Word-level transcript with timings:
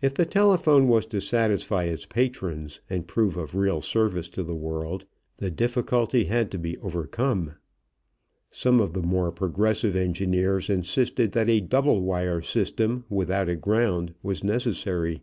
If 0.00 0.14
the 0.14 0.24
telephone 0.24 0.88
was 0.88 1.04
to 1.08 1.20
satisfy 1.20 1.82
its 1.84 2.06
patrons 2.06 2.80
and 2.88 3.06
prove 3.06 3.36
of 3.36 3.54
real 3.54 3.82
service 3.82 4.30
to 4.30 4.42
the 4.42 4.54
world, 4.56 5.04
the 5.36 5.50
difficulty 5.50 6.24
had 6.24 6.50
to 6.52 6.58
be 6.58 6.78
overcome. 6.78 7.56
Some 8.50 8.80
of 8.80 8.94
the 8.94 9.02
more 9.02 9.30
progressive 9.30 9.94
engineers 9.94 10.70
insisted 10.70 11.32
that 11.32 11.50
a 11.50 11.60
double 11.60 12.00
wire 12.00 12.40
system 12.40 13.04
without 13.10 13.50
a 13.50 13.54
ground 13.56 14.14
was 14.22 14.42
necessary. 14.42 15.20